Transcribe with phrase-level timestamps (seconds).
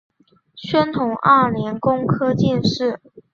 [0.55, 2.99] 宣统二年工科进士。